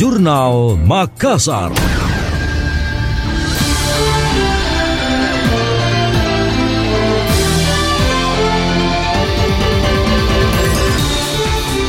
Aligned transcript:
Jurnal 0.00 0.80
Makassar. 0.80 1.68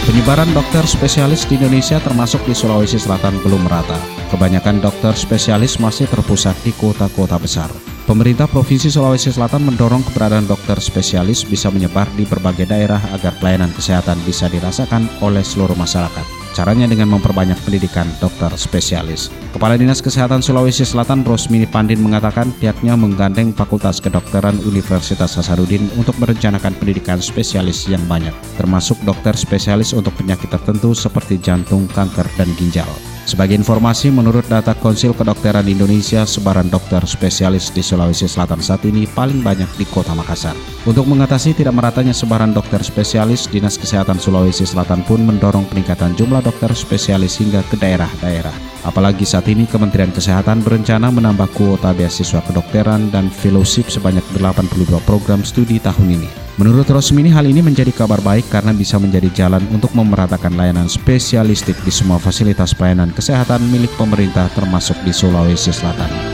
Penyebaran 0.03 0.51
dokter 0.51 0.83
spesialis 0.83 1.47
di 1.47 1.55
Indonesia 1.55 2.03
termasuk 2.03 2.43
di 2.43 2.51
Sulawesi 2.51 2.99
Selatan 2.99 3.39
belum 3.47 3.63
merata. 3.63 3.95
Kebanyakan 4.27 4.83
dokter 4.83 5.15
spesialis 5.15 5.79
masih 5.79 6.11
terpusat 6.11 6.59
di 6.67 6.75
kota-kota 6.75 7.39
besar. 7.39 7.71
Pemerintah 8.03 8.51
Provinsi 8.51 8.91
Sulawesi 8.91 9.31
Selatan 9.31 9.63
mendorong 9.63 10.03
keberadaan 10.11 10.51
dokter 10.51 10.75
spesialis 10.83 11.47
bisa 11.47 11.71
menyebar 11.71 12.11
di 12.19 12.27
berbagai 12.27 12.67
daerah 12.67 12.99
agar 13.15 13.39
pelayanan 13.39 13.71
kesehatan 13.71 14.19
bisa 14.27 14.51
dirasakan 14.51 15.07
oleh 15.23 15.47
seluruh 15.47 15.79
masyarakat. 15.79 16.40
Caranya 16.51 16.83
dengan 16.83 17.15
memperbanyak 17.15 17.55
pendidikan 17.63 18.07
dokter 18.19 18.51
spesialis. 18.59 19.31
Kepala 19.51 19.75
Dinas 19.75 19.99
Kesehatan 19.99 20.39
Sulawesi 20.39 20.87
Selatan 20.87 21.27
Rosmini 21.27 21.67
Pandin 21.67 21.99
mengatakan 21.99 22.55
pihaknya 22.55 22.95
menggandeng 22.95 23.51
Fakultas 23.51 23.99
Kedokteran 23.99 24.55
Universitas 24.63 25.35
Hasanuddin 25.35 25.91
untuk 25.99 26.15
merencanakan 26.23 26.71
pendidikan 26.79 27.19
spesialis 27.19 27.83
yang 27.91 27.99
banyak, 28.07 28.31
termasuk 28.55 28.95
dokter 29.03 29.35
spesialis 29.35 29.91
untuk 29.91 30.15
penyakit 30.15 30.47
tertentu 30.47 30.95
seperti 30.95 31.35
jantung, 31.35 31.83
kanker, 31.91 32.31
dan 32.39 32.47
ginjal. 32.55 32.87
Sebagai 33.27 33.59
informasi, 33.59 34.07
menurut 34.07 34.47
data 34.47 34.71
Konsil 34.71 35.11
Kedokteran 35.11 35.67
Indonesia, 35.67 36.23
sebaran 36.23 36.71
dokter 36.71 37.03
spesialis 37.03 37.75
di 37.75 37.83
Sulawesi 37.83 38.31
Selatan 38.31 38.63
saat 38.63 38.87
ini 38.87 39.03
paling 39.03 39.43
banyak 39.43 39.67
di 39.75 39.83
Kota 39.83 40.15
Makassar. 40.15 40.55
Untuk 40.87 41.03
mengatasi 41.11 41.59
tidak 41.59 41.75
meratanya 41.75 42.15
sebaran 42.15 42.55
dokter 42.55 42.79
spesialis, 42.79 43.51
Dinas 43.51 43.75
Kesehatan 43.75 44.15
Sulawesi 44.15 44.63
Selatan 44.63 45.03
pun 45.03 45.27
mendorong 45.27 45.67
peningkatan 45.67 46.15
jumlah 46.15 46.39
dokter 46.39 46.71
spesialis 46.71 47.35
hingga 47.43 47.59
ke 47.67 47.75
daerah-daerah. 47.75 48.70
Apalagi 48.81 49.29
saat 49.29 49.45
ini 49.45 49.69
Kementerian 49.69 50.09
Kesehatan 50.09 50.65
berencana 50.65 51.13
menambah 51.13 51.53
kuota 51.53 51.93
beasiswa 51.93 52.41
kedokteran 52.41 53.13
dan 53.13 53.29
fellowship 53.29 53.93
sebanyak 53.93 54.25
82 54.33 54.89
program 55.05 55.45
studi 55.45 55.77
tahun 55.77 56.17
ini. 56.17 56.29
Menurut 56.57 56.89
Rosmini 56.89 57.29
hal 57.29 57.45
ini 57.45 57.61
menjadi 57.61 57.93
kabar 57.93 58.21
baik 58.21 58.49
karena 58.49 58.73
bisa 58.73 59.01
menjadi 59.01 59.29
jalan 59.33 59.63
untuk 59.73 59.93
memeratakan 59.97 60.53
layanan 60.53 60.89
spesialistik 60.89 61.77
di 61.81 61.93
semua 61.93 62.21
fasilitas 62.21 62.73
pelayanan 62.77 63.13
kesehatan 63.13 63.65
milik 63.69 63.89
pemerintah 63.97 64.49
termasuk 64.53 64.97
di 65.01 65.13
Sulawesi 65.13 65.73
Selatan. 65.73 66.30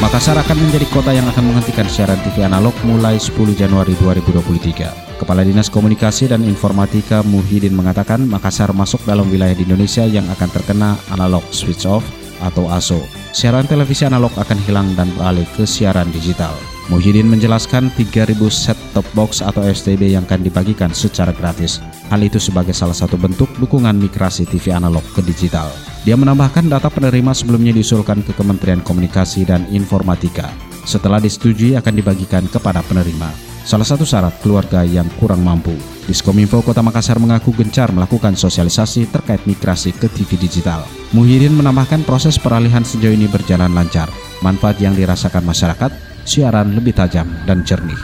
Makassar 0.00 0.32
akan 0.40 0.64
menjadi 0.64 0.88
kota 0.96 1.12
yang 1.12 1.28
akan 1.28 1.52
menghentikan 1.52 1.84
siaran 1.84 2.16
TV 2.24 2.40
analog 2.40 2.72
mulai 2.88 3.20
10 3.20 3.36
Januari 3.52 3.92
2023. 4.00 5.20
Kepala 5.20 5.44
Dinas 5.44 5.68
Komunikasi 5.68 6.32
dan 6.32 6.40
Informatika 6.40 7.20
Muhyiddin 7.20 7.76
mengatakan 7.76 8.24
Makassar 8.24 8.72
masuk 8.72 9.04
dalam 9.04 9.28
wilayah 9.28 9.52
di 9.52 9.68
Indonesia 9.68 10.08
yang 10.08 10.24
akan 10.32 10.48
terkena 10.56 10.96
analog 11.12 11.44
switch 11.52 11.84
off 11.84 12.00
atau 12.40 12.72
ASO. 12.72 13.04
Siaran 13.36 13.68
televisi 13.68 14.08
analog 14.08 14.32
akan 14.40 14.56
hilang 14.64 14.88
dan 14.96 15.12
beralih 15.20 15.44
ke 15.52 15.68
siaran 15.68 16.08
digital. 16.16 16.56
Muhyiddin 16.88 17.28
menjelaskan 17.28 17.92
3.000 17.92 18.40
set-top 18.48 19.04
box 19.12 19.44
atau 19.44 19.60
STB 19.68 20.16
yang 20.16 20.24
akan 20.24 20.40
dibagikan 20.40 20.96
secara 20.96 21.36
gratis. 21.36 21.76
Hal 22.08 22.24
itu 22.24 22.40
sebagai 22.40 22.72
salah 22.72 22.96
satu 22.96 23.20
bentuk 23.20 23.52
dukungan 23.60 24.00
migrasi 24.00 24.48
TV 24.48 24.72
analog 24.72 25.04
ke 25.12 25.20
digital. 25.20 25.68
Dia 26.00 26.16
menambahkan 26.16 26.72
data 26.72 26.88
penerima 26.88 27.36
sebelumnya 27.36 27.76
diusulkan 27.76 28.24
ke 28.24 28.32
Kementerian 28.32 28.80
Komunikasi 28.80 29.44
dan 29.44 29.68
Informatika. 29.68 30.48
Setelah 30.88 31.20
disetujui 31.20 31.76
akan 31.76 31.92
dibagikan 31.92 32.48
kepada 32.48 32.80
penerima. 32.80 33.28
Salah 33.68 33.84
satu 33.84 34.08
syarat 34.08 34.32
keluarga 34.40 34.80
yang 34.80 35.04
kurang 35.20 35.44
mampu. 35.44 35.76
Diskominfo 36.08 36.64
Kota 36.64 36.80
Makassar 36.80 37.20
mengaku 37.20 37.52
gencar 37.52 37.92
melakukan 37.92 38.32
sosialisasi 38.32 39.12
terkait 39.12 39.44
migrasi 39.44 39.92
ke 39.92 40.08
TV 40.08 40.40
digital. 40.40 40.88
Muhyiddin 41.12 41.52
menambahkan 41.52 42.08
proses 42.08 42.40
peralihan 42.40 42.80
sejauh 42.80 43.12
ini 43.12 43.28
berjalan 43.28 43.70
lancar. 43.76 44.08
Manfaat 44.40 44.80
yang 44.80 44.96
dirasakan 44.96 45.44
masyarakat, 45.44 45.92
siaran 46.24 46.72
lebih 46.72 46.96
tajam 46.96 47.28
dan 47.44 47.60
jernih. 47.60 48.00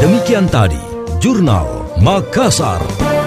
Demikian 0.00 0.48
tadi, 0.48 0.89
Jurnal 1.20 1.68
Makassar. 2.00 3.19